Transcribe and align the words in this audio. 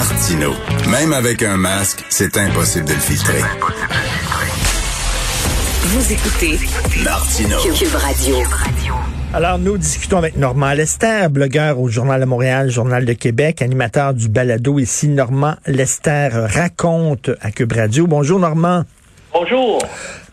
Martino, 0.00 0.54
même 0.90 1.12
avec 1.12 1.42
un 1.42 1.58
masque, 1.58 2.06
c'est 2.08 2.38
impossible 2.38 2.86
de 2.86 2.94
le 2.94 3.00
filtrer. 3.00 3.42
Vous 5.82 6.12
écoutez 6.12 6.58
Martino. 7.04 7.58
Cube 7.58 7.94
Radio. 7.96 8.36
Alors, 9.34 9.58
nous 9.58 9.76
discutons 9.76 10.16
avec 10.16 10.36
Normand 10.36 10.72
Lester, 10.72 11.26
blogueur 11.30 11.78
au 11.78 11.90
Journal 11.90 12.18
de 12.18 12.24
Montréal, 12.24 12.70
Journal 12.70 13.04
de 13.04 13.12
Québec, 13.12 13.60
animateur 13.60 14.14
du 14.14 14.30
balado 14.30 14.78
ici. 14.78 15.06
Normand 15.06 15.56
Lester 15.66 16.30
raconte 16.32 17.30
à 17.42 17.50
Cube 17.50 17.74
Radio. 17.74 18.06
Bonjour, 18.06 18.38
Normand. 18.38 18.84
Bonjour. 19.34 19.82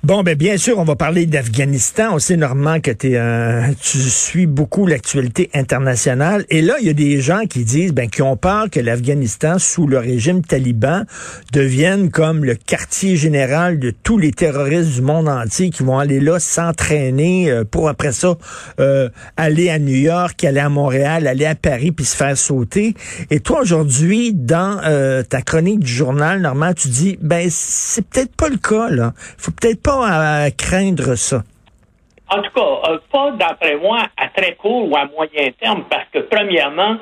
Bon, 0.04 0.22
ben 0.22 0.36
bien 0.36 0.58
sûr, 0.58 0.78
on 0.78 0.84
va 0.84 0.96
parler 0.96 1.26
d'Afghanistan. 1.26 2.14
On 2.14 2.20
sait, 2.20 2.38
Normand, 2.38 2.80
que 2.80 2.92
es, 2.92 3.18
un, 3.18 3.74
tu 3.74 3.98
suis 3.98 4.46
beaucoup 4.46 4.86
l'actualité 4.86 5.50
internationale. 5.56 6.46
Et 6.50 6.62
là, 6.62 6.76
il 6.80 6.88
y 6.88 6.90
a 6.90 6.94
des 6.94 7.20
gens 7.20 7.46
qui 7.50 7.64
disent, 7.64 7.94
ben, 7.94 8.08
ont 8.22 8.38
peur 8.38 8.70
que 8.70 8.80
l'Afghanistan, 8.80 9.58
sous 9.58 9.88
le 9.88 9.98
régime 9.98 10.44
taliban, 10.44 11.04
devienne 11.52 12.12
comme 12.12 12.46
le 12.46 12.56
quartier 12.56 13.16
général 13.16 13.80
de 13.80 13.90
tous 13.92 14.18
les 14.18 14.32
terroristes 14.32 14.94
du 14.94 15.02
monde 15.02 15.28
entier 15.28 15.72
qui 15.72 15.84
vont 15.84 15.98
aller 15.98 16.20
là 16.20 16.40
s'entraîner 16.40 17.50
euh, 17.50 17.64
pour 17.64 17.90
après 17.90 18.12
ça 18.12 18.38
euh, 18.80 19.10
aller 19.36 19.70
à 19.70 19.80
New 19.80 19.96
York, 19.96 20.44
aller 20.44 20.60
à 20.60 20.70
Montréal, 20.70 21.26
aller 21.28 21.46
à 21.46 21.56
Paris 21.56 21.92
puis 21.92 22.06
se 22.06 22.16
faire 22.16 22.38
sauter. 22.38 22.94
Et 23.32 23.40
toi, 23.40 23.62
aujourd'hui, 23.62 24.34
dans 24.34 24.80
euh, 24.86 25.24
ta 25.24 25.42
chronique 25.42 25.80
du 25.80 25.92
journal, 25.92 26.40
Normand, 26.42 26.74
tu 26.74 26.88
dis, 26.88 27.18
ben, 27.22 27.48
c'est 27.50 28.06
peut-être 28.06 28.36
pas 28.36 28.50
le 28.50 28.58
cas, 28.58 28.90
là. 28.90 29.14
Faut 29.38 29.52
peut-être 29.52 29.82
pas 29.88 30.44
à 30.44 30.52
craindre 30.52 31.16
ça? 31.16 31.44
En 32.30 32.42
tout 32.42 32.52
cas, 32.54 32.92
euh, 32.92 32.98
pas 33.10 33.32
d'après 33.32 33.78
moi 33.78 34.00
à 34.18 34.28
très 34.28 34.56
court 34.56 34.90
ou 34.90 34.98
à 34.98 35.06
moyen 35.06 35.52
terme, 35.62 35.86
parce 35.90 36.08
que 36.14 36.20
premièrement, 36.20 36.98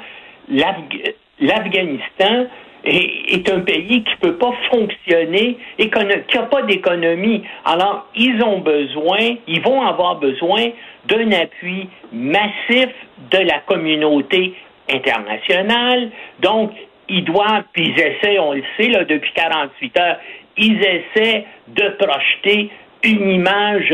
l'Afghanistan 1.39 2.45
est, 2.83 3.49
un 3.49 3.61
pays 3.61 4.03
qui 4.03 4.11
ne 4.11 4.17
peut 4.21 4.37
pas 4.37 4.53
fonctionner 4.69 5.57
qui 5.79 6.37
n'a 6.37 6.43
pas 6.43 6.61
d'économie. 6.61 7.43
Alors, 7.65 8.05
ils 8.15 8.43
ont 8.43 8.59
besoin, 8.59 9.37
ils 9.47 9.61
vont 9.61 9.81
avoir 9.81 10.17
besoin 10.17 10.69
d'un 11.07 11.31
appui 11.31 11.89
massif 12.13 12.89
de 13.31 13.39
la 13.39 13.59
communauté 13.65 14.53
internationale. 14.91 16.11
Donc, 16.41 16.71
ils 17.09 17.23
doivent, 17.23 17.63
puis 17.73 17.93
ils 17.95 17.99
essaient, 17.99 18.37
on 18.37 18.53
le 18.53 18.63
sait, 18.77 18.89
là, 18.89 19.03
depuis 19.05 19.31
48 19.33 19.99
heures, 19.99 20.17
ils 20.57 20.79
essaient 20.81 21.45
de 21.67 21.89
projeter 21.97 22.69
une 23.03 23.29
image 23.29 23.93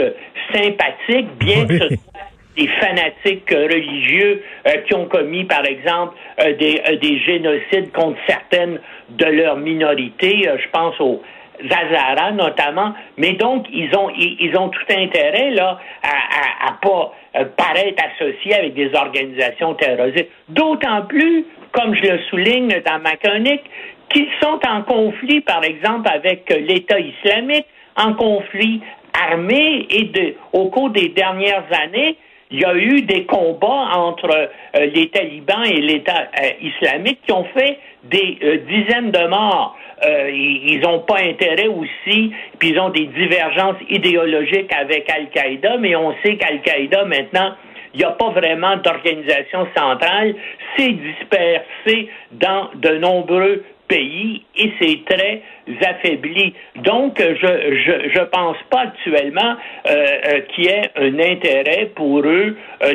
sympathique, 0.54 1.28
bien 1.40 1.66
que 1.66 1.80
ce 1.80 1.88
soit 1.88 2.12
des 2.56 2.68
fanatiques 2.68 3.50
religieux 3.50 4.44
euh, 4.68 4.72
qui 4.86 4.94
ont 4.94 5.06
commis, 5.06 5.46
par 5.46 5.66
exemple, 5.66 6.16
euh, 6.42 6.54
des, 6.58 6.82
euh, 6.88 6.98
des, 6.98 7.20
génocides 7.20 7.92
contre 7.94 8.18
certaines 8.28 8.80
de 9.10 9.26
leurs 9.26 9.58
minorités. 9.58 10.44
je 10.44 10.70
pense 10.72 11.00
aux 11.00 11.22
Zazara 11.70 12.32
notamment. 12.32 12.94
Mais 13.18 13.34
donc, 13.34 13.68
ils 13.72 13.96
ont, 13.96 14.12
ils, 14.18 14.58
ont 14.58 14.70
tout 14.70 14.86
intérêt 14.90 15.52
là 15.52 15.80
à, 16.04 16.70
à, 16.70 16.74
pas 16.82 17.14
paraître 17.56 18.04
associés 18.16 18.56
avec 18.56 18.74
des 18.74 18.92
organisations 18.96 19.76
terroristes. 19.76 20.28
D'autant 20.50 21.04
plus, 21.04 21.46
comme 21.72 21.94
je 21.96 22.02
le 22.02 22.20
souligne 22.30 22.82
dans 22.86 23.00
ma 23.00 23.16
chronique, 23.16 23.64
qu'ils 24.12 24.30
sont 24.42 24.60
en 24.68 24.84
conflit, 24.84 25.42
par 25.42 25.64
exemple, 25.64 26.10
avec 26.14 26.50
l'État 26.50 27.00
islamique, 27.00 27.66
en 27.96 28.14
conflit 28.14 28.82
armée 29.14 29.88
et 29.90 30.36
au 30.54 30.70
cours 30.70 30.90
des 30.90 31.10
dernières 31.10 31.66
années, 31.72 32.18
il 32.52 32.60
y 32.60 32.66
a 32.66 32.76
eu 32.76 33.02
des 33.04 33.24
combats 33.26 33.90
entre 33.96 34.30
euh, 34.30 34.86
les 34.94 35.10
talibans 35.10 35.64
et 35.66 35.80
l'État 35.80 36.28
euh, 36.38 36.50
islamique 36.62 37.20
qui 37.26 37.32
ont 37.32 37.46
fait 37.46 37.80
des 38.04 38.38
euh, 38.44 38.58
dizaines 38.70 39.12
de 39.12 39.28
morts. 39.28 39.78
ils 40.04 40.80
n'ont 40.84 41.00
pas 41.00 41.22
intérêt 41.22 41.68
aussi, 41.68 42.34
puis 42.60 42.70
ils 42.72 42.80
ont 42.80 42.90
des 42.90 43.06
divergences 43.06 43.78
idéologiques 43.90 44.74
avec 44.74 45.10
Al-Qaïda, 45.10 45.78
mais 45.78 45.96
on 45.96 46.14
sait 46.24 46.36
qu'Al-Qaïda 46.36 47.06
maintenant 47.06 47.54
il 47.94 47.98
n'y 47.98 48.06
a 48.06 48.12
pas 48.12 48.30
vraiment 48.30 48.78
d'organisation 48.78 49.68
centrale. 49.76 50.34
C'est 50.78 50.92
dispersé 50.92 52.10
dans 52.32 52.70
de 52.76 52.98
nombreux 52.98 53.64
pays 53.92 54.44
et 54.56 54.72
c'est 54.80 55.04
très 55.06 55.42
affaibli. 55.86 56.54
Donc, 56.78 57.20
je 57.20 58.12
je, 58.16 58.22
pense 58.32 58.58
pas 58.70 58.82
actuellement 58.82 59.56
euh, 59.90 60.06
euh, 60.28 60.40
qu'il 60.50 60.66
y 60.66 60.68
ait 60.68 60.90
un 60.96 61.20
intérêt 61.20 61.92
pour 61.96 62.20
eux 62.20 62.56
euh, 62.84 62.94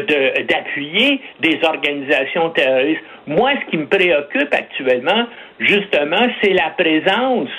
d'appuyer 0.48 1.20
des 1.40 1.58
organisations 1.62 2.50
terroristes. 2.50 3.02
Moi, 3.26 3.52
ce 3.60 3.70
qui 3.70 3.76
me 3.76 3.86
préoccupe 3.86 4.52
actuellement, 4.52 5.26
justement, 5.58 6.26
c'est 6.42 6.54
la 6.54 6.70
présence 6.70 7.50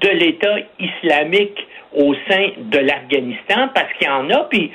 de 0.00 0.08
l'État 0.08 0.56
islamique 0.78 1.66
au 1.96 2.14
sein 2.28 2.48
de 2.58 2.78
l'Afghanistan, 2.78 3.68
parce 3.74 3.92
qu'il 3.94 4.06
y 4.06 4.10
en 4.10 4.28
a, 4.30 4.44
puis 4.50 4.70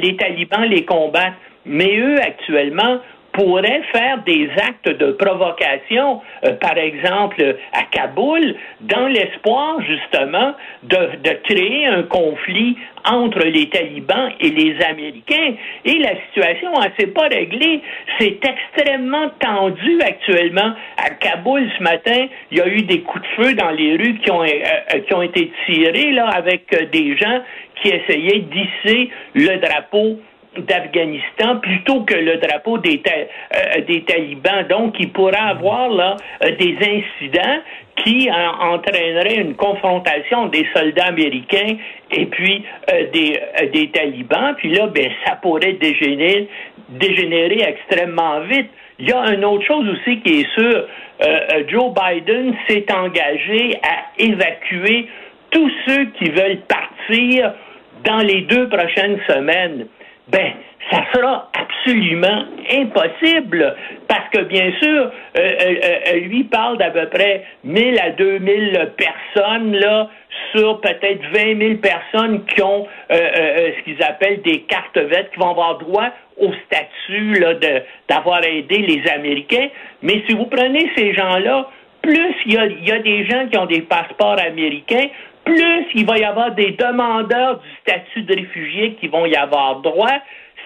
les 0.00 0.16
talibans 0.16 0.64
les 0.64 0.84
combattent. 0.84 1.34
Mais 1.66 1.98
eux, 1.98 2.20
actuellement, 2.20 3.00
pourrait 3.38 3.82
faire 3.92 4.18
des 4.26 4.50
actes 4.56 4.88
de 4.88 5.12
provocation, 5.12 6.20
euh, 6.44 6.54
par 6.54 6.76
exemple 6.76 7.56
à 7.72 7.84
Kaboul, 7.84 8.56
dans 8.80 9.06
l'espoir 9.06 9.80
justement 9.80 10.54
de, 10.82 11.30
créer 11.44 11.86
un 11.86 12.02
conflit 12.02 12.76
entre 13.04 13.38
les 13.46 13.68
talibans 13.68 14.32
et 14.40 14.50
les 14.50 14.74
Américains. 14.84 15.54
Et 15.84 15.98
la 15.98 16.16
situation 16.26 16.72
ne 16.72 16.88
s'est 16.98 17.12
pas 17.12 17.28
réglée. 17.28 17.80
C'est 18.18 18.40
extrêmement 18.44 19.30
tendu 19.38 20.00
actuellement. 20.02 20.72
À 20.96 21.10
Kaboul 21.10 21.64
ce 21.78 21.82
matin, 21.84 22.26
il 22.50 22.58
y 22.58 22.60
a 22.60 22.66
eu 22.66 22.82
des 22.82 23.02
coups 23.02 23.22
de 23.22 23.44
feu 23.44 23.54
dans 23.54 23.70
les 23.70 23.96
rues 23.96 24.18
qui 24.18 24.32
ont, 24.32 24.42
euh, 24.42 24.48
euh, 25.12 25.22
été 25.22 25.52
tirés 25.64 26.10
là, 26.10 26.26
avec 26.26 26.68
des 26.90 27.16
gens 27.16 27.40
qui 27.76 27.88
essayaient 27.90 28.40
d'hisser 28.40 29.10
le 29.34 29.58
drapeau 29.58 30.18
d'Afghanistan 30.66 31.56
plutôt 31.56 32.02
que 32.02 32.14
le 32.14 32.36
drapeau 32.36 32.78
des, 32.78 33.00
euh, 33.06 33.80
des 33.86 34.02
talibans. 34.02 34.66
Donc, 34.68 34.94
il 34.98 35.10
pourrait 35.10 35.36
avoir 35.36 35.88
là 35.88 36.16
euh, 36.42 36.50
des 36.56 36.76
incidents 36.76 37.60
qui 38.04 38.30
entraîneraient 38.30 39.36
une 39.36 39.54
confrontation 39.54 40.46
des 40.46 40.64
soldats 40.72 41.06
américains 41.06 41.76
et 42.12 42.26
puis 42.26 42.64
euh, 42.92 43.10
des, 43.12 43.40
des 43.72 43.90
talibans. 43.90 44.54
Puis 44.56 44.72
là, 44.72 44.86
ben, 44.86 45.10
ça 45.26 45.36
pourrait 45.36 45.72
dégénérer, 45.74 46.48
dégénérer 46.90 47.62
extrêmement 47.62 48.40
vite. 48.40 48.70
Il 49.00 49.08
y 49.08 49.12
a 49.12 49.32
une 49.32 49.44
autre 49.44 49.64
chose 49.64 49.88
aussi 49.88 50.20
qui 50.20 50.40
est 50.40 50.54
sûre. 50.54 50.86
Joe 51.68 51.92
Biden 51.92 52.54
s'est 52.68 52.86
engagé 52.92 53.74
à 53.82 54.22
évacuer 54.22 55.08
tous 55.50 55.70
ceux 55.86 56.04
qui 56.18 56.30
veulent 56.30 56.60
partir 56.68 57.52
dans 58.04 58.18
les 58.18 58.42
deux 58.42 58.68
prochaines 58.68 59.18
semaines 59.28 59.86
ben, 60.30 60.52
ça 60.90 61.04
sera 61.12 61.50
absolument 61.54 62.44
impossible 62.72 63.76
parce 64.08 64.28
que 64.30 64.42
bien 64.44 64.72
sûr, 64.80 65.02
euh, 65.02 65.10
euh, 65.38 65.74
euh, 66.08 66.20
lui 66.20 66.44
parle 66.44 66.78
d'à 66.78 66.90
peu 66.90 67.06
près 67.08 67.44
1000 67.64 67.98
à 67.98 68.10
2000 68.10 68.92
personnes 68.96 69.76
là 69.76 70.08
sur 70.52 70.80
peut-être 70.80 71.22
20 71.34 71.58
000 71.58 71.74
personnes 71.76 72.44
qui 72.46 72.62
ont 72.62 72.86
ce 73.10 73.82
qu'ils 73.84 74.02
appellent 74.02 74.40
des 74.42 74.60
cartes 74.62 74.96
vertes, 74.96 75.30
qui 75.32 75.40
vont 75.40 75.50
avoir 75.50 75.78
droit 75.78 76.10
au 76.38 76.52
statut 76.66 77.34
là, 77.40 77.54
de, 77.54 77.82
d'avoir 78.08 78.44
aidé 78.44 78.78
les 78.78 79.02
Américains. 79.10 79.68
Mais 80.02 80.22
si 80.26 80.34
vous 80.34 80.46
prenez 80.46 80.90
ces 80.96 81.12
gens-là, 81.14 81.68
plus 82.02 82.34
il 82.46 82.54
y 82.54 82.56
a, 82.56 82.66
il 82.66 82.88
y 82.88 82.92
a 82.92 82.98
des 83.00 83.26
gens 83.26 83.46
qui 83.48 83.58
ont 83.58 83.66
des 83.66 83.82
passeports 83.82 84.38
américains, 84.38 85.08
plus 85.48 85.86
il 85.94 86.06
va 86.06 86.18
y 86.18 86.24
avoir 86.24 86.52
des 86.52 86.72
demandeurs 86.72 87.60
du 87.60 87.68
statut 87.82 88.22
de 88.22 88.34
réfugié 88.34 88.94
qui 89.00 89.08
vont 89.08 89.26
y 89.26 89.34
avoir 89.34 89.80
droit. 89.80 90.18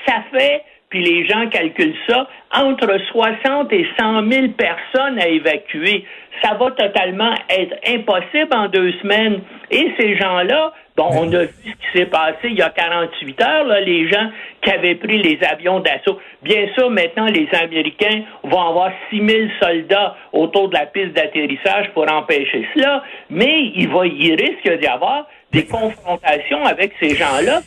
Ça 0.07 0.25
fait, 0.33 0.63
puis 0.89 1.03
les 1.03 1.27
gens 1.27 1.49
calculent 1.49 1.97
ça, 2.09 2.29
entre 2.55 2.99
60 3.13 3.73
et 3.73 3.87
100 3.99 4.31
000 4.31 4.49
personnes 4.49 5.19
à 5.21 5.29
évacuer. 5.29 6.05
Ça 6.43 6.55
va 6.55 6.71
totalement 6.73 7.35
être 7.49 7.77
impossible 7.89 8.55
en 8.55 8.69
deux 8.69 8.93
semaines. 9.01 9.41
Et 9.71 9.93
ces 9.99 10.17
gens-là, 10.17 10.73
Bon, 10.97 11.09
on 11.11 11.33
a 11.33 11.45
vu 11.45 11.49
ce 11.65 11.71
qui 11.71 11.99
s'est 11.99 12.07
passé 12.07 12.39
il 12.45 12.55
y 12.55 12.63
a 12.63 12.69
48 12.69 13.41
heures, 13.41 13.65
là, 13.65 13.81
les 13.81 14.11
gens 14.11 14.31
qui 14.61 14.71
avaient 14.71 14.95
pris 14.95 15.23
les 15.23 15.39
avions 15.43 15.81
d'assaut. 15.81 16.19
Bien 16.43 16.67
sûr, 16.75 16.91
maintenant, 16.91 17.27
les 17.27 17.49
Américains 17.53 18.23
vont 18.45 18.61
avoir 18.61 18.93
6000 19.11 19.51
soldats 19.61 20.17
autour 20.33 20.69
de 20.69 20.75
la 20.75 20.87
piste 20.87 21.15
d'atterrissage 21.15 21.91
pour 21.95 22.11
empêcher 22.11 22.67
cela, 22.75 23.03
mais 23.31 23.73
il 23.75 23.89
va, 23.89 24.07
il 24.07 24.35
risque 24.35 24.81
d'y 24.81 24.87
avoir 24.87 25.27
des 25.51 25.65
confrontations 25.65 26.65
avec 26.65 26.93
ces 27.01 27.15
gens-là 27.15 27.61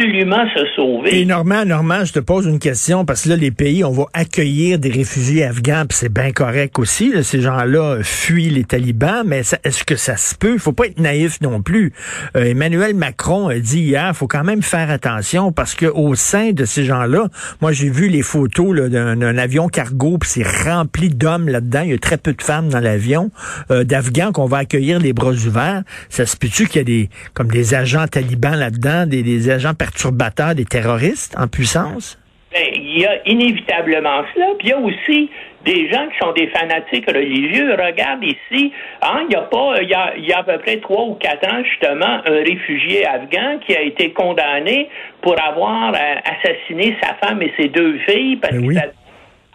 absolument 0.00 0.44
se. 0.54 1.08
Et 1.08 1.24
Normand, 1.24 1.64
Normand, 1.64 2.04
je 2.04 2.12
te 2.12 2.18
pose 2.20 2.46
une 2.46 2.58
question 2.58 3.04
parce 3.04 3.24
que 3.24 3.30
là, 3.30 3.36
les 3.36 3.50
pays, 3.50 3.84
on 3.84 3.90
va 3.90 4.04
accueillir 4.14 4.78
des 4.78 4.90
réfugiés 4.90 5.44
afghans, 5.44 5.84
puis 5.88 5.98
c'est 5.98 6.12
bien 6.12 6.32
correct 6.32 6.78
aussi. 6.78 7.12
ces 7.22 7.40
gens-là 7.40 7.98
fuient 8.02 8.50
les 8.50 8.64
talibans, 8.64 9.24
mais 9.26 9.42
est-ce 9.64 9.84
que 9.84 9.96
ça 9.96 10.16
se 10.16 10.34
peut? 10.34 10.54
Il 10.54 10.58
faut 10.58 10.72
pas 10.72 10.86
être 10.86 10.98
naïf 10.98 11.40
non 11.40 11.62
plus. 11.62 11.92
Euh, 12.36 12.44
Emmanuel 12.44 12.94
Macron 12.94 13.48
a 13.48 13.58
dit 13.58 13.80
hier, 13.80 14.14
faut 14.16 14.26
quand 14.26 14.44
même 14.44 14.62
faire 14.62 14.90
attention 14.90 15.52
parce 15.52 15.74
que 15.74 15.86
au 15.86 16.14
sein 16.14 16.52
de 16.52 16.64
ces 16.64 16.84
gens-là, 16.84 17.28
moi 17.60 17.72
j'ai 17.72 17.90
vu 17.90 18.08
les 18.08 18.22
photos 18.22 18.90
d'un 18.90 19.38
avion 19.38 19.68
cargo, 19.68 20.18
puis 20.18 20.30
c'est 20.30 20.46
rempli 20.68 21.10
d'hommes 21.10 21.48
là-dedans. 21.48 21.82
Il 21.82 21.90
y 21.90 21.94
a 21.94 21.98
très 21.98 22.16
peu 22.16 22.32
de 22.32 22.42
femmes 22.42 22.68
dans 22.68 22.80
l'avion, 22.80 23.30
euh, 23.70 23.84
d'Afghans 23.84 24.32
qu'on 24.32 24.46
va 24.46 24.58
accueillir 24.58 24.98
les 24.98 25.12
bras 25.12 25.32
ouverts. 25.32 25.82
Ça 26.08 26.26
se 26.26 26.36
peut-tu 26.36 26.66
qu'il 26.66 26.78
y 26.78 26.80
a 26.80 26.84
des 26.84 27.10
comme 27.34 27.50
des 27.50 27.74
agents 27.74 28.06
talibans 28.06 28.54
là-dedans, 28.54 29.06
des, 29.06 29.22
des 29.22 29.50
agents 29.50 29.74
perturbateurs, 29.90 30.54
des 30.54 30.64
terroristes 30.64 31.34
en 31.38 31.48
puissance? 31.48 32.18
Ben, 32.52 32.66
il 32.74 33.00
y 33.00 33.06
a 33.06 33.28
inévitablement 33.28 34.22
cela. 34.34 34.46
Puis 34.58 34.68
il 34.68 34.70
y 34.70 34.72
a 34.72 34.78
aussi 34.78 35.30
des 35.64 35.90
gens 35.90 36.08
qui 36.08 36.18
sont 36.18 36.32
des 36.32 36.48
fanatiques 36.48 37.06
religieux. 37.06 37.72
Regarde 37.72 38.24
ici, 38.24 38.72
hein, 39.02 39.24
il 39.28 39.32
y 39.32 39.36
a 39.36 39.42
pas, 39.42 39.82
il 39.82 39.88
y 39.88 39.94
a, 39.94 40.14
il 40.16 40.26
y 40.26 40.32
a 40.32 40.38
à 40.38 40.42
peu 40.42 40.58
près 40.58 40.78
trois 40.78 41.04
ou 41.04 41.14
quatre 41.14 41.46
ans, 41.46 41.62
justement, 41.62 42.20
un 42.24 42.42
réfugié 42.42 43.06
afghan 43.06 43.58
qui 43.64 43.76
a 43.76 43.82
été 43.82 44.12
condamné 44.12 44.88
pour 45.22 45.40
avoir 45.40 45.94
euh, 45.94 46.14
assassiné 46.24 46.96
sa 47.00 47.14
femme 47.24 47.40
et 47.42 47.52
ses 47.56 47.68
deux 47.68 47.98
filles 48.08 48.36
parce 48.36 48.54
ben 48.54 48.62
qu'il 48.62 48.92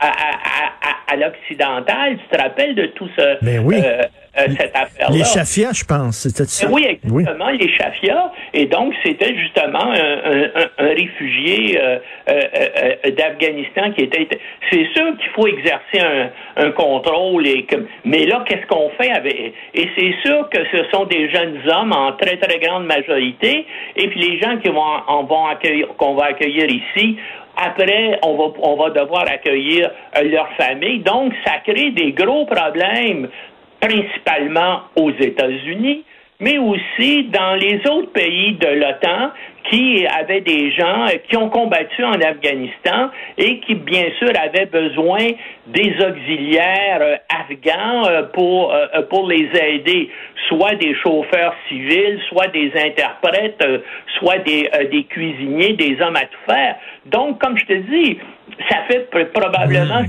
à, 0.07 1.11
à, 1.11 1.13
à, 1.13 1.15
l'occidental. 1.15 2.17
Tu 2.17 2.37
te 2.37 2.41
rappelles 2.41 2.75
de 2.75 2.87
tout 2.87 3.09
ce, 3.17 3.43
ben 3.43 3.59
oui. 3.65 3.77
Euh, 3.83 4.03
euh, 4.37 4.47
cette 4.57 4.75
affaire-là? 4.75 5.15
Les 5.17 5.23
Chafia, 5.23 5.69
je 5.73 5.85
pense, 5.85 6.17
c'était 6.17 6.43
ça? 6.43 6.67
Oui, 6.69 6.85
exactement, 6.85 7.49
les 7.49 7.69
Chafia. 7.69 8.31
Et 8.53 8.65
donc, 8.65 8.93
c'était 9.03 9.33
justement 9.37 9.91
un, 9.91 10.17
un, 10.25 10.67
un 10.77 10.87
réfugié 10.87 11.79
euh, 11.81 11.99
d'Afghanistan 13.17 13.91
qui 13.93 14.03
était... 14.03 14.27
C'est 14.69 14.87
sûr 14.93 15.15
qu'il 15.17 15.29
faut 15.35 15.47
exercer 15.47 15.99
un, 15.99 16.29
un 16.57 16.71
contrôle, 16.71 17.47
et 17.47 17.63
que, 17.63 17.77
mais 18.03 18.25
là, 18.25 18.43
qu'est-ce 18.45 18.65
qu'on 18.67 18.89
fait 18.99 19.11
avec... 19.11 19.53
Et 19.73 19.89
c'est 19.97 20.15
sûr 20.25 20.49
que 20.49 20.59
ce 20.71 20.83
sont 20.91 21.05
des 21.05 21.29
jeunes 21.29 21.61
hommes 21.69 21.93
en 21.93 22.11
très, 22.13 22.35
très 22.35 22.59
grande 22.59 22.85
majorité, 22.85 23.65
et 23.95 24.07
puis 24.09 24.19
les 24.19 24.39
gens 24.41 24.57
qui 24.57 24.69
vont, 24.69 24.81
en 25.07 25.23
vont 25.23 25.45
accueillir, 25.45 25.87
qu'on 25.97 26.15
va 26.15 26.25
accueillir 26.25 26.65
ici 26.65 27.17
après, 27.57 28.19
on 28.23 28.35
va, 28.35 28.53
on 28.61 28.75
va 28.75 28.89
devoir 28.89 29.25
accueillir 29.29 29.89
euh, 30.17 30.23
leur 30.23 30.49
famille. 30.53 30.99
Donc, 30.99 31.33
ça 31.45 31.59
crée 31.65 31.91
des 31.91 32.11
gros 32.11 32.45
problèmes, 32.45 33.29
principalement 33.79 34.81
aux 34.95 35.11
États-Unis, 35.11 36.03
mais 36.39 36.57
aussi 36.57 37.23
dans 37.25 37.55
les 37.55 37.79
autres 37.87 38.11
pays 38.11 38.53
de 38.53 38.67
l'OTAN 38.67 39.31
qui 39.69 40.05
avaient 40.05 40.41
des 40.41 40.71
gens 40.71 41.05
euh, 41.05 41.17
qui 41.27 41.37
ont 41.37 41.49
combattu 41.49 42.03
en 42.03 42.13
Afghanistan 42.21 43.09
et 43.37 43.59
qui, 43.61 43.75
bien 43.75 44.05
sûr, 44.19 44.29
avaient 44.39 44.67
besoin 44.67 45.31
des 45.67 45.95
auxiliaires 45.99 46.99
euh, 47.01 47.15
afghans 47.29 48.27
pour, 48.33 48.75
pour 49.09 49.27
les 49.27 49.49
aider, 49.59 50.09
soit 50.47 50.75
des 50.75 50.93
chauffeurs 50.95 51.55
civils, 51.67 52.19
soit 52.29 52.47
des 52.47 52.71
interprètes, 52.75 53.63
soit 54.19 54.37
des, 54.39 54.69
des 54.91 55.03
cuisiniers, 55.05 55.73
des 55.73 55.97
hommes 56.01 56.15
à 56.15 56.25
tout 56.25 56.45
faire. 56.47 56.75
Donc, 57.07 57.41
comme 57.41 57.57
je 57.57 57.65
te 57.65 57.73
dis, 57.73 58.19
ça 58.69 58.77
fait 58.87 59.09
probablement. 59.33 60.03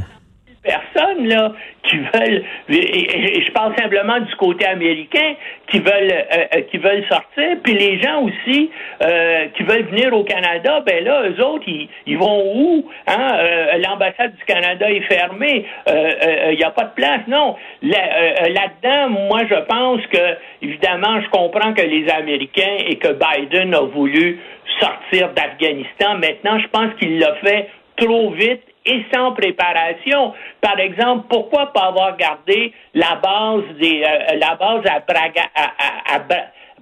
Personnes 0.66 1.28
là 1.28 1.52
qui 1.84 1.98
veulent 1.98 2.42
et, 2.68 3.44
je 3.44 3.52
parle 3.52 3.74
simplement 3.78 4.18
du 4.18 4.34
côté 4.36 4.66
américain 4.66 5.34
qui 5.70 5.78
veulent 5.78 6.12
euh, 6.12 6.44
euh, 6.54 6.60
qui 6.70 6.78
veulent 6.78 7.04
sortir 7.08 7.56
puis 7.62 7.74
les 7.74 8.00
gens 8.02 8.22
aussi 8.22 8.70
euh, 9.02 9.46
qui 9.56 9.62
veulent 9.62 9.86
venir 9.86 10.12
au 10.12 10.24
Canada 10.24 10.82
ben 10.84 11.04
là 11.04 11.22
eux 11.28 11.42
autres 11.42 11.64
ils, 12.06 12.18
vont 12.18 12.42
où 12.54 12.88
hein? 13.06 13.38
L'ambassade 13.78 14.34
du 14.36 14.44
Canada 14.44 14.90
est 14.90 15.02
fermée 15.02 15.64
il 15.86 16.56
n'y 16.56 16.64
a 16.64 16.70
pas 16.70 16.84
de 16.84 16.94
place 16.94 17.20
non 17.28 17.56
là-dedans 17.82 19.10
moi 19.28 19.40
je 19.48 19.60
pense 19.66 20.04
que 20.08 20.36
évidemment 20.62 21.20
je 21.20 21.28
comprends 21.30 21.72
que 21.72 21.82
les 21.82 22.08
Américains 22.10 22.76
et 22.88 22.96
que 22.96 23.08
Biden 23.08 23.74
a 23.74 23.80
voulu 23.82 24.40
sortir 24.80 25.30
d'Afghanistan. 25.34 26.18
Maintenant, 26.18 26.58
je 26.58 26.68
pense 26.68 26.94
qu'il 26.98 27.18
l'a 27.18 27.34
fait 27.36 27.68
trop 27.96 28.30
vite 28.30 28.62
et 28.86 29.04
sans 29.12 29.32
préparation. 29.32 30.32
Par 30.60 30.78
exemple, 30.78 31.26
pourquoi 31.28 31.72
pas 31.72 31.86
avoir 31.86 32.16
gardé 32.16 32.72
la 32.94 33.16
base 33.16 33.64
des 33.80 34.02
euh, 34.02 34.38
la 34.38 34.54
base 34.54 34.82
à, 34.86 35.00
Braga, 35.00 35.42
à, 35.54 36.20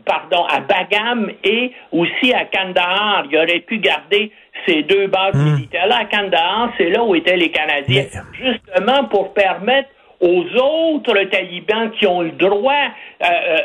pardon 0.05 0.45
à 0.45 0.61
Bagam 0.61 1.31
et 1.43 1.73
aussi 1.93 2.33
à 2.33 2.45
Kandahar. 2.45 3.25
Il 3.31 3.37
aurait 3.37 3.61
pu 3.61 3.79
garder 3.79 4.31
ces 4.67 4.83
deux 4.83 5.09
bases 5.09 5.35
hmm. 5.35 5.55
militaires 5.55 5.87
là 5.87 5.99
à 6.01 6.05
Kandahar, 6.05 6.71
c'est 6.79 6.91
là 6.91 7.03
où 7.03 7.15
étaient 7.15 7.37
les 7.37 7.51
Canadiens, 7.51 8.05
justement 8.39 9.05
pour 9.05 9.35
permettre 9.35 9.89
aux 10.21 10.45
autres 10.57 11.23
talibans 11.25 11.91
qui 11.93 12.07
ont 12.07 12.23
le 12.23 12.31
droit, 12.33 12.73
euh, 12.73 13.27
euh, 13.27 13.59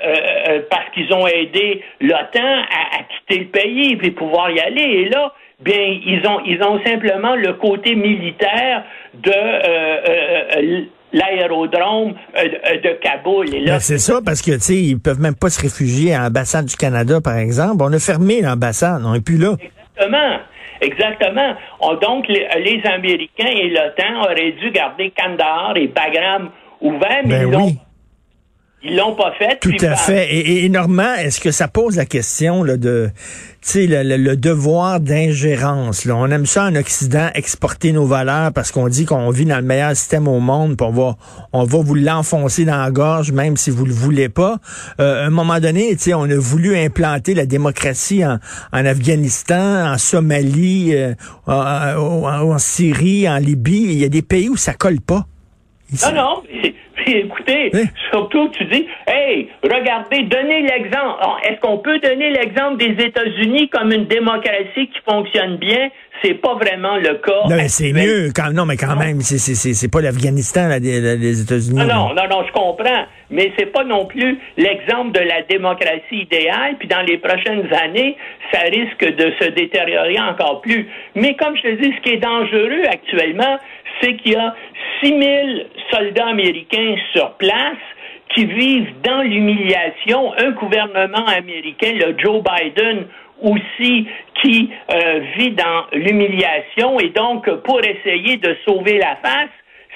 euh, 0.49 0.61
parce 0.69 0.89
qu'ils 0.93 1.11
ont 1.13 1.25
aidé 1.25 1.81
l'OTAN 2.01 2.63
à, 2.69 3.03
quitter 3.03 3.43
le 3.43 3.49
pays 3.49 3.97
et 4.01 4.11
pouvoir 4.11 4.51
y 4.51 4.59
aller. 4.59 4.81
Et 4.81 5.09
là, 5.09 5.33
bien, 5.61 5.99
ils 6.05 6.21
ont, 6.27 6.39
ils 6.45 6.61
ont 6.63 6.79
simplement 6.85 7.35
le 7.35 7.53
côté 7.53 7.95
militaire 7.95 8.83
de 9.13 10.87
l'aérodrome 11.11 12.13
de 12.35 12.93
Kaboul. 13.01 13.53
Et 13.55 13.59
là, 13.61 13.73
ben, 13.73 13.79
c'est 13.79 13.97
ça, 13.97 14.19
parce 14.23 14.41
que, 14.41 14.51
tu 14.51 14.59
sais, 14.59 14.75
ils 14.75 14.99
peuvent 14.99 15.19
même 15.19 15.35
pas 15.35 15.49
se 15.49 15.61
réfugier 15.61 16.13
à 16.13 16.23
l'ambassade 16.23 16.65
du 16.65 16.75
Canada, 16.75 17.19
par 17.21 17.37
exemple. 17.37 17.77
On 17.81 17.91
a 17.91 17.99
fermé 17.99 18.41
l'ambassade, 18.41 19.01
on 19.05 19.13
n'est 19.13 19.21
plus 19.21 19.37
là. 19.37 19.55
Exactement. 19.59 20.39
Exactement. 20.81 21.55
donc, 22.01 22.27
les, 22.27 22.81
Américains 22.85 23.51
et 23.51 23.69
l'OTAN 23.69 24.21
auraient 24.21 24.53
dû 24.53 24.71
garder 24.71 25.11
Kandahar 25.11 25.75
et 25.75 25.87
Bagram 25.87 26.51
ouverts, 26.81 27.23
mais 27.25 27.45
ben 27.45 27.63
ils 27.67 27.75
ils 28.81 28.95
l'ont 28.95 29.13
pas 29.13 29.33
fait. 29.37 29.59
Tout 29.59 29.75
à 29.81 29.95
fait. 29.95 30.33
Et, 30.33 30.63
et 30.63 30.69
Normand, 30.69 31.15
est-ce 31.15 31.41
que 31.41 31.51
ça 31.51 31.67
pose 31.67 31.97
la 31.97 32.05
question 32.05 32.63
là, 32.63 32.77
de 32.77 33.09
le, 33.75 34.03
le, 34.03 34.15
le, 34.15 34.37
devoir 34.37 35.01
d'ingérence? 35.01 36.07
On 36.09 36.31
aime 36.31 36.45
ça 36.45 36.65
en 36.65 36.75
Occident, 36.75 37.29
exporter 37.35 37.91
nos 37.91 38.05
valeurs 38.05 38.53
parce 38.53 38.71
qu'on 38.71 38.87
dit 38.87 39.05
qu'on 39.05 39.29
vit 39.31 39.45
dans 39.45 39.57
le 39.57 39.63
meilleur 39.63 39.95
système 39.97 40.29
au 40.29 40.39
monde, 40.39 40.77
puis 40.77 40.87
on 40.87 40.91
va, 40.91 41.17
on 41.51 41.65
va 41.65 41.79
vous 41.79 41.95
l'enfoncer 41.95 42.63
dans 42.63 42.77
la 42.77 42.89
gorge, 42.89 43.33
même 43.33 43.57
si 43.57 43.69
vous 43.69 43.85
le 43.85 43.91
voulez 43.91 44.29
pas. 44.29 44.59
Euh, 45.01 45.23
à 45.23 45.27
un 45.27 45.29
moment 45.29 45.59
donné, 45.59 45.97
on 46.15 46.29
a 46.29 46.37
voulu 46.37 46.77
implanter 46.77 47.33
la 47.33 47.45
démocratie 47.45 48.25
en, 48.25 48.39
en 48.71 48.85
Afghanistan, 48.85 49.91
en 49.91 49.97
Somalie, 49.97 50.95
euh, 50.95 51.15
en, 51.47 52.53
en, 52.53 52.57
Syrie, 52.59 53.27
en 53.27 53.37
Libye. 53.37 53.87
Il 53.89 53.97
y 53.97 54.05
a 54.05 54.09
des 54.09 54.21
pays 54.21 54.47
où 54.47 54.55
ça 54.55 54.73
colle 54.73 55.01
pas. 55.01 55.25
Non, 56.03 56.13
non, 56.13 56.43
écoutez, 57.11 57.71
surtout 58.11 58.49
tu 58.49 58.65
dis, 58.65 58.87
hey, 59.07 59.49
regardez, 59.63 60.23
donnez 60.23 60.61
l'exemple. 60.61 61.19
Est-ce 61.43 61.59
qu'on 61.59 61.77
peut 61.77 61.99
donner 61.99 62.31
l'exemple 62.31 62.77
des 62.77 63.03
États-Unis 63.03 63.69
comme 63.69 63.91
une 63.91 64.05
démocratie 64.05 64.87
qui 64.87 64.99
fonctionne 65.09 65.57
bien? 65.57 65.89
C'est 66.21 66.33
pas 66.33 66.55
vraiment 66.55 66.97
le 66.97 67.13
cas. 67.15 67.47
Non, 67.49 67.55
mais 67.55 67.69
c'est 67.69 67.93
mieux. 67.93 68.31
Quand, 68.35 68.51
non, 68.51 68.65
mais 68.65 68.75
quand 68.75 68.97
même, 68.97 69.21
c'est 69.21 69.91
pas 69.91 70.01
l'Afghanistan, 70.01 70.67
les 70.67 71.41
États-Unis. 71.41 71.79
Non, 71.79 71.85
non, 71.85 72.13
non, 72.13 72.27
non, 72.29 72.43
je 72.45 72.51
comprends. 72.51 73.05
Mais 73.31 73.53
c'est 73.57 73.67
pas 73.67 73.85
non 73.85 74.05
plus 74.05 74.37
l'exemple 74.57 75.13
de 75.13 75.21
la 75.21 75.43
démocratie 75.43 76.23
idéale. 76.23 76.75
Puis 76.77 76.89
dans 76.89 77.03
les 77.03 77.19
prochaines 77.19 77.71
années, 77.73 78.17
ça 78.51 78.61
risque 78.63 79.15
de 79.15 79.31
se 79.39 79.49
détériorer 79.51 80.19
encore 80.19 80.59
plus. 80.59 80.89
Mais 81.15 81.35
comme 81.35 81.55
je 81.55 81.61
te 81.61 81.81
dis, 81.81 81.93
ce 81.95 82.01
qui 82.01 82.15
est 82.15 82.17
dangereux 82.17 82.83
actuellement, 82.91 83.57
c'est 84.01 84.15
qu'il 84.17 84.33
y 84.33 84.35
a 84.35 84.53
6 85.01 85.07
000 85.07 85.21
soldats 85.91 86.27
américains 86.27 86.95
sur 87.13 87.31
place 87.33 87.77
qui 88.33 88.45
vivent 88.45 88.93
dans 89.03 89.21
l'humiliation. 89.21 90.33
Un 90.37 90.51
gouvernement 90.51 91.25
américain, 91.25 91.93
le 91.93 92.15
Joe 92.17 92.43
Biden, 92.43 93.05
aussi 93.41 94.07
qui 94.41 94.69
euh, 94.91 95.21
vit 95.37 95.51
dans 95.51 95.85
l'humiliation 95.93 96.99
et 96.99 97.09
donc 97.09 97.49
pour 97.63 97.79
essayer 97.83 98.37
de 98.37 98.55
sauver 98.67 98.97
la 98.97 99.15
face, 99.17 99.49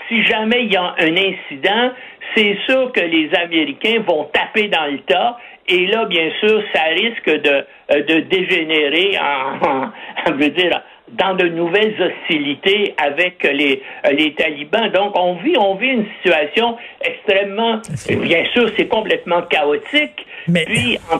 si 0.07 0.23
jamais 0.25 0.63
il 0.63 0.73
y 0.73 0.77
a 0.77 0.95
un 0.97 1.15
incident, 1.15 1.91
c'est 2.35 2.57
sûr 2.67 2.91
que 2.91 3.01
les 3.01 3.29
Américains 3.35 4.01
vont 4.07 4.25
taper 4.33 4.67
dans 4.67 4.85
le 4.85 4.99
tas 4.99 5.37
et 5.67 5.87
là, 5.87 6.05
bien 6.05 6.29
sûr, 6.41 6.61
ça 6.73 6.83
risque 6.83 7.29
de, 7.29 7.65
euh, 7.91 8.03
de 8.03 8.19
dégénérer 8.21 9.17
en, 9.17 9.91
en, 10.31 10.35
veut 10.35 10.49
dire, 10.49 10.81
dans 11.12 11.36
de 11.36 11.48
nouvelles 11.48 11.95
hostilités 12.01 12.95
avec 12.98 13.43
les, 13.43 13.81
les 14.12 14.33
talibans. 14.33 14.89
Donc, 14.89 15.17
on 15.17 15.36
vit, 15.36 15.55
on 15.57 15.75
vit 15.75 15.89
une 15.89 16.07
situation 16.15 16.77
extrêmement, 17.01 17.81
bien 18.07 18.45
sûr, 18.53 18.69
c'est 18.77 18.88
complètement 18.88 19.41
chaotique. 19.43 20.25
Mais... 20.48 20.65
Puis, 20.65 20.98
en 21.12 21.19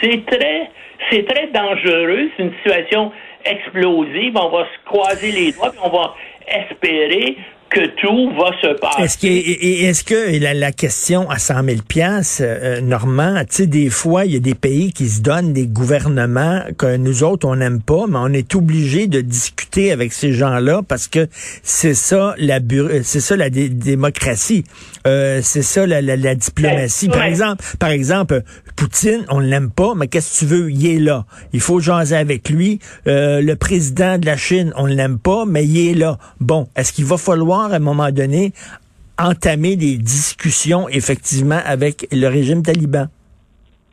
c'est 0.00 0.24
très, 0.26 0.70
c'est 1.10 1.26
très 1.26 1.46
dangereux. 1.48 2.30
C'est 2.36 2.42
une 2.42 2.54
situation 2.56 3.12
explosive. 3.44 4.36
On 4.36 4.48
va 4.48 4.64
se 4.64 4.84
croiser 4.84 5.32
les 5.32 5.52
doigts, 5.52 5.70
puis 5.70 5.80
on 5.82 5.88
va 5.88 6.14
espérer 6.46 7.36
que 7.70 7.86
tout 8.00 8.30
va 8.36 8.50
se 8.60 8.78
passer. 8.78 9.02
Est-ce 9.02 9.18
que, 9.18 9.26
est-ce 9.26 10.04
que 10.04 10.54
la, 10.54 10.72
question 10.72 11.28
à 11.30 11.38
100 11.38 11.64
000 11.64 11.76
piastres, 11.86 12.42
euh, 12.44 12.80
Normand, 12.80 13.40
tu 13.40 13.46
sais, 13.50 13.66
des 13.66 13.90
fois, 13.90 14.24
il 14.24 14.32
y 14.32 14.36
a 14.36 14.40
des 14.40 14.54
pays 14.54 14.92
qui 14.92 15.08
se 15.08 15.20
donnent 15.20 15.52
des 15.52 15.66
gouvernements 15.66 16.62
que 16.78 16.96
nous 16.96 17.24
autres, 17.24 17.46
on 17.46 17.56
n'aime 17.56 17.80
pas, 17.80 18.06
mais 18.08 18.18
on 18.18 18.32
est 18.32 18.54
obligé 18.54 19.06
de 19.06 19.20
discuter 19.20 19.92
avec 19.92 20.12
ces 20.12 20.32
gens-là 20.32 20.82
parce 20.86 21.08
que 21.08 21.28
c'est 21.62 21.94
ça 21.94 22.34
la 22.38 22.60
c'est 23.02 23.20
ça 23.20 23.36
la 23.36 23.50
démocratie. 23.50 24.64
Euh, 25.06 25.38
c'est 25.42 25.62
ça 25.62 25.86
la, 25.86 26.00
la, 26.02 26.16
la 26.16 26.34
diplomatie. 26.34 27.08
Par 27.08 27.22
exemple, 27.24 27.64
par 27.78 27.90
exemple, 27.90 28.42
Poutine, 28.76 29.24
on 29.30 29.38
l'aime 29.38 29.70
pas, 29.70 29.92
mais 29.96 30.08
qu'est-ce 30.08 30.40
que 30.40 30.46
tu 30.46 30.50
veux? 30.52 30.70
Il 30.70 30.86
est 30.86 30.98
là. 30.98 31.24
Il 31.52 31.60
faut 31.60 31.78
jaser 31.78 32.16
avec 32.16 32.48
lui. 32.48 32.80
Euh, 33.06 33.40
le 33.40 33.56
président 33.56 34.18
de 34.18 34.26
la 34.26 34.36
Chine, 34.36 34.72
on 34.76 34.86
l'aime 34.86 35.18
pas, 35.18 35.44
mais 35.46 35.64
il 35.64 35.90
est 35.90 35.94
là. 35.94 36.18
Bon, 36.40 36.66
est-ce 36.76 36.92
qu'il 36.92 37.04
va 37.04 37.16
falloir 37.18 37.72
à 37.72 37.76
un 37.76 37.78
moment 37.78 38.10
donné 38.10 38.52
entamer 39.18 39.76
des 39.76 39.96
discussions 39.96 40.88
effectivement 40.88 41.60
avec 41.64 42.06
le 42.12 42.26
régime 42.26 42.62
taliban? 42.62 43.06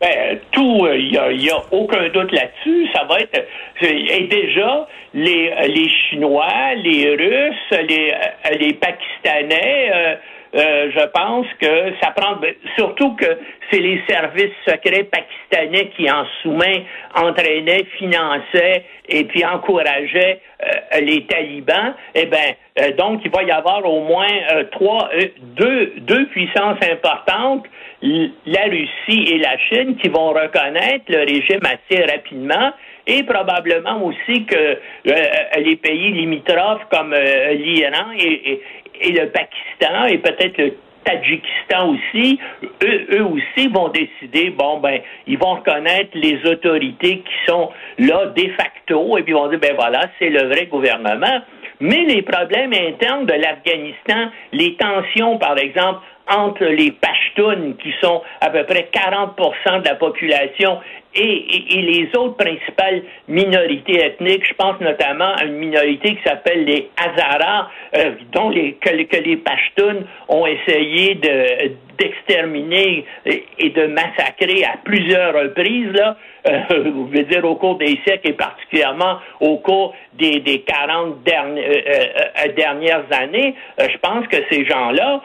Ben, 0.02 0.38
tout, 0.52 0.86
il 0.88 1.18
euh, 1.18 1.34
n'y 1.38 1.50
a, 1.50 1.56
a, 1.56 1.64
aucun 1.72 2.10
doute 2.10 2.32
là-dessus. 2.32 2.88
Ça 2.94 3.06
va 3.06 3.20
être. 3.20 3.46
Et 3.82 4.28
déjà, 4.28 4.88
les, 5.14 5.54
les 5.68 5.90
Chinois, 5.90 6.74
les 6.84 7.16
Russes, 7.16 7.80
les, 7.88 8.14
les 8.60 8.74
Pakistanais, 8.74 10.18
euh, 10.56 10.92
je 10.92 11.06
pense 11.08 11.48
que 11.60 11.94
ça 12.02 12.12
prend 12.12 12.36
ben, 12.36 12.54
surtout 12.76 13.16
que 13.16 13.26
c'est 13.72 13.80
les 13.80 14.00
services 14.08 14.54
secrets 14.68 15.06
pakistanais 15.06 15.90
qui 15.96 16.10
en 16.12 16.26
sous-main 16.42 16.84
entraînaient, 17.16 17.86
finançaient 17.98 18.86
et 19.10 19.24
puis 19.24 19.44
encourageaient 19.44 20.42
euh, 20.62 21.00
les 21.02 21.26
talibans. 21.26 21.96
Eh 22.14 22.28
ben 22.28 22.54
euh, 22.80 22.92
donc 22.98 23.22
il 23.26 23.32
va 23.32 23.42
y 23.44 23.52
avoir 23.52 23.84
au 23.84 24.02
moins 24.02 24.28
trois, 24.72 25.10
deux, 25.58 25.94
deux 25.98 26.28
puissances 26.28 26.78
importantes, 26.84 27.66
la 28.04 28.64
Russie 28.66 29.26
et 29.34 29.40
la 29.40 29.58
Chine, 29.58 29.96
qui 29.98 30.10
vont 30.10 30.34
reconnaître 30.34 31.06
le 31.08 31.20
régime 31.20 31.62
assez 31.64 32.04
rapidement 32.04 32.74
et 33.06 33.24
probablement 33.24 34.04
aussi 34.06 34.46
que 34.46 34.78
les 35.04 35.76
pays 35.76 36.12
limitrophes 36.12 36.86
comme 36.90 37.14
l'Iran 37.14 38.12
et, 38.18 38.62
et 39.00 39.12
le 39.12 39.30
Pakistan 39.30 40.06
et 40.08 40.18
peut-être 40.18 40.58
le 40.58 40.74
Tadjikistan 41.04 41.90
aussi, 41.90 42.40
eux, 42.84 43.24
aussi 43.26 43.68
vont 43.68 43.90
décider, 43.90 44.50
bon, 44.52 44.80
ben, 44.80 45.02
ils 45.28 45.38
vont 45.38 45.56
reconnaître 45.56 46.12
les 46.14 46.40
autorités 46.46 47.20
qui 47.20 47.34
sont 47.46 47.72
là 48.00 48.28
de 48.28 48.48
facto, 48.52 49.18
et 49.18 49.24
puis 49.24 49.34
ils 49.34 49.36
vont 49.36 49.50
dire, 49.50 49.60
ben 49.60 49.76
voilà, 49.76 50.02
c'est 50.18 50.30
le 50.30 50.48
vrai 50.48 50.68
gouvernement. 50.68 51.42
Mais 51.80 52.06
les 52.06 52.22
problèmes 52.22 52.74
internes 52.74 53.26
de 53.26 53.34
l'Afghanistan, 53.34 54.32
les 54.54 54.76
tensions, 54.76 55.38
par 55.38 55.58
exemple, 55.58 56.00
entre 56.30 56.64
les 56.64 56.92
Pashtuns, 56.92 57.74
qui 57.82 57.94
sont 58.02 58.22
à 58.40 58.50
peu 58.50 58.64
près 58.64 58.90
40% 58.94 59.82
de 59.82 59.88
la 59.88 59.96
population, 59.96 60.80
et, 61.16 61.82
les 61.82 62.10
autres 62.18 62.38
principales 62.38 63.04
minorités 63.28 64.00
ethniques. 64.04 64.46
Je 64.48 64.54
pense 64.54 64.80
notamment 64.80 65.34
à 65.36 65.46
une 65.46 65.58
minorité 65.58 66.16
qui 66.16 66.24
s'appelle 66.24 66.66
les 66.66 66.90
Hazaras, 66.98 67.70
euh, 67.96 68.12
dont 68.32 68.50
les, 68.50 68.74
que, 68.74 68.90
les 68.90 69.38
Pashtuns 69.38 70.04
ont 70.30 70.46
essayé 70.46 71.16
de 71.16 71.74
d'exterminer 71.98 73.06
et 73.26 73.70
de 73.70 73.86
massacrer 73.86 74.64
à 74.64 74.78
plusieurs 74.84 75.34
reprises, 75.36 75.92
là, 75.94 76.18
euh, 76.48 76.60
vous 76.94 77.08
voulez 77.08 77.24
dire 77.24 77.46
au 77.46 77.56
cours 77.56 77.78
des 77.78 78.00
siècles 78.06 78.30
et 78.30 78.34
particulièrement 78.34 79.20
au 79.40 79.58
cours 79.58 79.96
des, 80.14 80.40
des 80.42 80.62
40 80.62 81.18
euh, 81.28 81.32
euh, 81.58 82.52
dernières 82.56 83.06
années, 83.12 83.56
je 83.80 83.98
pense 84.00 84.28
que 84.28 84.38
ces 84.52 84.66
gens-là 84.66 85.22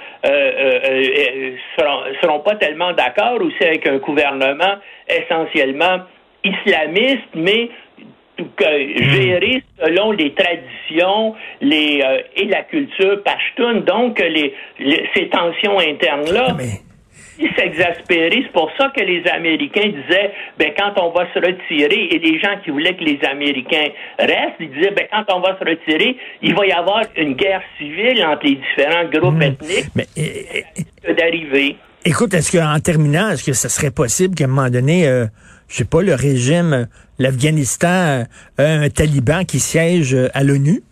seront, 1.78 2.00
seront 2.22 2.40
pas 2.40 2.54
tellement 2.56 2.92
d'accord 2.92 3.40
aussi 3.40 3.62
avec 3.62 3.86
un 3.86 3.98
gouvernement 3.98 4.76
essentiellement 5.08 5.77
islamiste, 6.44 7.28
mais 7.34 7.70
géré 8.68 9.62
selon 9.82 10.12
les 10.12 10.32
traditions 10.32 11.34
les, 11.60 12.02
et 12.36 12.44
la 12.44 12.62
culture 12.62 13.22
pashtun. 13.24 13.80
Donc, 13.80 14.20
les, 14.20 14.54
ces 15.14 15.28
tensions 15.28 15.78
internes-là 15.78 16.56
ah, 16.58 16.62
s'exaspérer. 17.56 18.42
C'est 18.42 18.52
pour 18.52 18.70
ça 18.78 18.92
que 18.96 19.02
les 19.02 19.22
Américains 19.28 19.88
disaient, 19.88 20.32
ben, 20.58 20.72
quand 20.76 21.00
on 21.00 21.10
va 21.10 21.26
se 21.32 21.38
retirer, 21.38 22.08
et 22.10 22.18
les 22.18 22.38
gens 22.40 22.56
qui 22.64 22.70
voulaient 22.70 22.96
que 22.96 23.04
les 23.04 23.18
Américains 23.24 23.88
restent, 24.18 24.56
ils 24.60 24.70
disaient, 24.70 24.90
ben, 24.90 25.06
quand 25.10 25.24
on 25.34 25.40
va 25.40 25.58
se 25.58 25.64
retirer, 25.64 26.16
il 26.42 26.54
va 26.54 26.66
y 26.66 26.72
avoir 26.72 27.02
une 27.16 27.34
guerre 27.34 27.62
civile 27.78 28.24
entre 28.24 28.46
les 28.46 28.56
différents 28.56 29.04
groupes 29.04 29.38
hmm. 29.38 29.42
ethniques 29.42 29.86
Mais, 29.94 30.06
d'arriver. 31.14 31.76
Écoute, 32.04 32.34
est-ce 32.34 32.56
qu'en 32.56 32.78
terminant, 32.80 33.30
est-ce 33.30 33.44
que 33.44 33.52
ce 33.52 33.68
serait 33.68 33.90
possible 33.90 34.34
qu'à 34.34 34.44
un 34.44 34.48
moment 34.48 34.70
donné, 34.70 35.06
euh, 35.06 35.26
je 35.68 35.76
sais 35.76 35.84
pas, 35.84 36.02
le 36.02 36.14
régime, 36.14 36.88
l'Afghanistan, 37.18 38.24
a 38.58 38.62
un 38.62 38.88
taliban 38.88 39.44
qui 39.44 39.60
siège 39.60 40.16
à 40.34 40.42
l'ONU? 40.42 40.82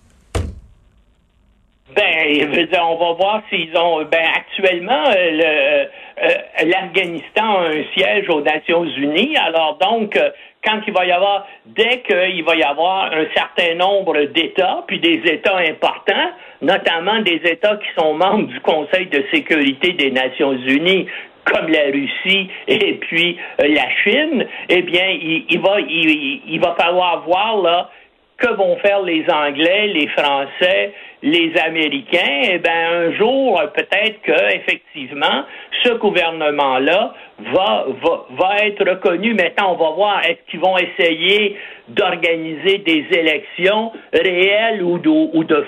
Ben, 1.97 2.81
on 2.83 2.97
va 2.97 3.13
voir 3.13 3.43
s'ils 3.49 3.77
ont. 3.77 4.05
Ben, 4.05 4.27
actuellement, 4.35 5.05
euh, 5.09 5.31
le, 5.31 6.25
euh, 6.25 6.67
l'Afghanistan 6.67 7.59
a 7.59 7.69
un 7.69 7.85
siège 7.95 8.29
aux 8.29 8.43
Nations 8.43 8.85
Unies. 8.85 9.37
Alors 9.37 9.79
donc, 9.79 10.17
euh, 10.17 10.31
quand 10.65 10.81
il 10.87 10.93
va 10.93 11.07
y 11.07 11.13
avoir, 11.13 11.47
dès 11.65 12.03
qu'il 12.03 12.45
va 12.45 12.57
y 12.57 12.63
avoir 12.63 13.13
un 13.13 13.27
certain 13.35 13.75
nombre 13.77 14.21
d'États, 14.25 14.85
puis 14.87 15.01
des 15.01 15.23
États 15.25 15.57
importants, 15.57 16.31
notamment 16.61 17.21
des 17.21 17.41
États 17.45 17.77
qui 17.77 17.89
sont 17.97 18.15
membres 18.15 18.49
du 18.49 18.61
Conseil 18.61 19.07
de 19.07 19.25
sécurité 19.33 19.93
des 19.93 20.11
Nations 20.11 20.53
Unies, 20.53 21.07
comme 21.47 21.69
la 21.69 21.85
Russie 21.93 22.49
et 22.69 22.95
puis 22.95 23.39
euh, 23.63 23.69
la 23.69 23.89
Chine, 24.03 24.47
eh 24.69 24.83
bien, 24.83 25.09
il, 25.09 25.61
va, 25.61 25.81
il, 25.81 26.61
va 26.61 26.75
falloir 26.79 27.23
voir 27.23 27.63
là 27.63 27.91
que 28.37 28.53
vont 28.55 28.77
faire 28.77 29.01
les 29.03 29.25
Anglais, 29.31 29.87
les 29.87 30.09
Français, 30.09 30.93
les 31.23 31.53
Américains, 31.65 32.43
eh 32.51 32.59
bien, 32.59 32.91
un 32.91 33.13
jour, 33.13 33.63
peut-être 33.75 34.21
que, 34.23 34.55
effectivement, 34.55 35.45
ce 35.83 35.95
gouvernement-là 35.95 37.15
va, 37.39 37.87
va, 38.03 38.27
va 38.31 38.57
être 38.67 38.87
reconnu. 38.87 39.33
Maintenant, 39.33 39.73
on 39.73 39.83
va 39.83 39.91
voir, 39.93 40.21
est-ce 40.27 40.51
qu'ils 40.51 40.61
vont 40.61 40.77
essayer 40.77 41.57
d'organiser 41.89 42.79
des 42.79 43.07
élections 43.11 43.93
réelles 44.13 44.83
ou 44.83 44.99
de, 44.99 45.09
ou 45.09 45.45
de 45.45 45.67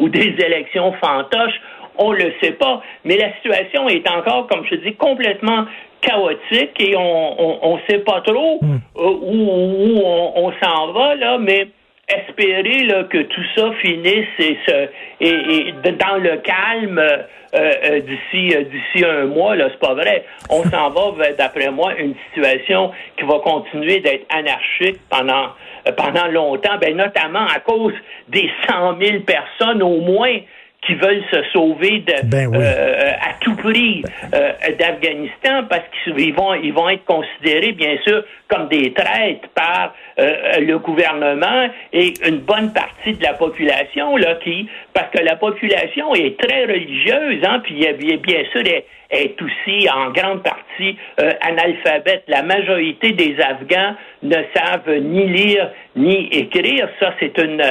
ou 0.00 0.08
des 0.08 0.34
élections 0.44 0.92
fantoches? 0.94 1.60
On 1.98 2.12
le 2.12 2.32
sait 2.40 2.52
pas. 2.52 2.82
Mais 3.04 3.16
la 3.16 3.34
situation 3.34 3.88
est 3.88 4.08
encore, 4.08 4.46
comme 4.46 4.64
je 4.70 4.76
dis, 4.76 4.94
complètement 4.94 5.66
chaotique 6.00 6.80
et 6.80 6.94
on 6.96 7.64
on, 7.66 7.78
sait 7.88 7.98
pas 7.98 8.20
trop 8.20 8.60
hmm. 8.62 8.78
euh, 8.96 9.02
où, 9.02 9.96
où 9.96 10.00
on, 10.04 10.32
on 10.46 10.52
s'en 10.62 10.92
va, 10.92 11.16
là, 11.16 11.38
mais 11.38 11.68
espérer 12.08 12.84
là, 12.84 13.04
que 13.04 13.18
tout 13.18 13.44
ça 13.54 13.70
finisse 13.82 14.26
et, 14.38 14.56
se, 14.66 14.88
et, 15.20 15.74
dans 15.92 16.16
le 16.16 16.38
calme 16.38 16.98
euh, 16.98 17.22
euh, 17.54 18.00
d'ici 18.00 18.56
euh, 18.56 18.64
d'ici 18.64 19.04
un 19.04 19.26
mois 19.26 19.56
là 19.56 19.68
c'est 19.70 19.78
pas 19.78 19.94
vrai 19.94 20.24
on 20.48 20.62
s'en 20.64 20.90
va 20.90 21.10
vers 21.18 21.36
d'après 21.38 21.70
moi 21.70 21.94
une 21.98 22.14
situation 22.28 22.92
qui 23.16 23.24
va 23.24 23.38
continuer 23.40 24.00
d'être 24.00 24.26
anarchique 24.34 24.98
pendant 25.10 25.48
pendant 25.96 26.26
longtemps 26.28 26.78
ben 26.80 26.96
notamment 26.96 27.46
à 27.46 27.60
cause 27.60 27.94
des 28.28 28.50
cent 28.66 28.94
mille 28.96 29.24
personnes 29.24 29.82
au 29.82 30.00
moins 30.00 30.38
qui 30.86 30.94
veulent 30.94 31.24
se 31.30 31.42
sauver 31.52 32.00
de, 32.00 32.26
ben 32.26 32.54
euh, 32.54 33.12
à 33.20 33.34
tout 33.40 33.56
prix 33.56 34.02
euh, 34.34 34.52
d'Afghanistan 34.78 35.64
parce 35.68 35.82
qu'ils 36.04 36.32
vont 36.34 36.54
ils 36.54 36.72
vont 36.72 36.88
être 36.88 37.04
considérés 37.04 37.72
bien 37.72 37.96
sûr 38.06 38.22
comme 38.48 38.68
des 38.68 38.92
traîtres 38.92 39.48
par 39.54 39.94
euh, 40.18 40.60
le 40.60 40.78
gouvernement 40.78 41.68
et 41.92 42.14
une 42.26 42.38
bonne 42.38 42.72
partie 42.72 43.14
de 43.14 43.22
la 43.22 43.34
population 43.34 44.16
là 44.16 44.36
qui 44.36 44.68
parce 44.94 45.10
que 45.10 45.22
la 45.22 45.36
population 45.36 46.14
est 46.14 46.38
très 46.38 46.64
religieuse 46.64 47.42
hein 47.44 47.60
puis 47.64 47.74
bien, 47.98 48.16
bien 48.16 48.44
sûr 48.52 48.62
est, 48.66 48.86
est 49.10 49.40
aussi 49.40 49.88
en 49.90 50.10
grande 50.10 50.42
partie 50.42 50.96
analphabète 51.40 52.24
la 52.28 52.42
majorité 52.42 53.12
des 53.12 53.36
Afghans 53.40 53.94
ne 54.22 54.36
savent 54.54 54.98
ni 55.00 55.26
lire 55.26 55.70
ni 55.96 56.26
écrire 56.26 56.88
ça 57.00 57.14
c'est 57.18 57.38
une 57.38 57.62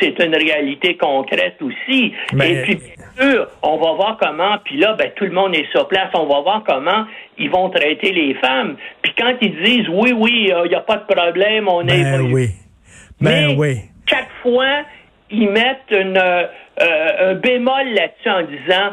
c'est 0.00 0.18
une 0.22 0.34
réalité 0.34 0.96
concrète 0.96 1.56
aussi. 1.60 2.12
Et 2.32 2.62
puis, 2.62 2.76
bien 2.76 3.30
sûr, 3.32 3.48
on 3.62 3.76
va 3.76 3.92
voir 3.92 4.16
comment, 4.20 4.58
puis 4.64 4.76
là, 4.78 4.94
ben, 4.94 5.10
tout 5.14 5.24
le 5.24 5.30
monde 5.30 5.54
est 5.54 5.70
sur 5.70 5.88
place, 5.88 6.08
on 6.14 6.26
va 6.26 6.40
voir 6.40 6.62
comment 6.66 7.04
ils 7.38 7.50
vont 7.50 7.70
traiter 7.70 8.12
les 8.12 8.34
femmes. 8.34 8.76
Puis 9.02 9.12
quand 9.16 9.34
ils 9.40 9.62
disent, 9.62 9.88
oui, 9.88 10.12
oui, 10.12 10.50
il 10.64 10.68
n'y 10.68 10.74
a 10.74 10.80
pas 10.80 10.96
de 10.96 11.12
problème, 11.12 11.68
on 11.68 11.86
est... 11.86 12.02
Ben 12.02 12.32
oui. 12.32 12.48
Ben 13.20 13.48
Mais 13.48 13.56
oui. 13.56 13.76
chaque 14.06 14.30
fois, 14.42 14.82
ils 15.30 15.48
mettent 15.48 15.90
une, 15.90 16.18
euh, 16.18 17.30
un 17.30 17.34
bémol 17.34 17.88
là-dessus 17.94 18.28
en 18.28 18.42
disant, 18.42 18.92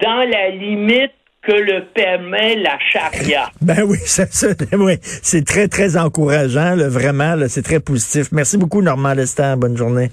dans 0.00 0.28
la 0.28 0.50
limite 0.50 1.12
que 1.42 1.52
le 1.52 1.84
permet 1.94 2.56
la 2.56 2.78
charia. 2.92 3.50
Ben 3.60 3.82
oui, 3.84 3.98
ça, 4.04 4.26
ça 4.30 4.48
oui, 4.72 4.98
c'est 5.02 5.44
très, 5.44 5.68
très 5.68 5.96
encourageant, 5.96 6.74
là, 6.74 6.88
vraiment, 6.88 7.34
là, 7.34 7.48
c'est 7.48 7.62
très 7.62 7.80
positif. 7.80 8.28
Merci 8.32 8.58
beaucoup, 8.58 8.82
Normand 8.82 9.14
Lester. 9.14 9.54
Bonne 9.56 9.76
journée. 9.76 10.10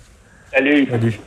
Salut. 0.53 0.87
Salut. 0.89 1.19